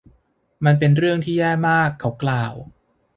[0.65, 2.53] มันเป็นเรื่องที่แย่มาก เขากล่าว